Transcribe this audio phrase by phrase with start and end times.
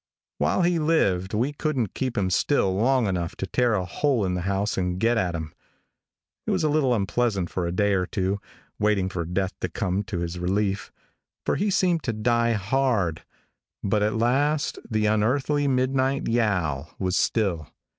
[0.39, 4.33] While he lived we couldn't keep him still long enough to tear a hole in
[4.33, 5.53] the house and get at him.
[6.47, 8.41] It was a little unpleasant for a day or two
[8.79, 10.91] waiting for death to come to his relief,
[11.45, 13.21] for he seemed to die hard,
[13.83, 17.67] but at last the unearthly midnight yowl was still.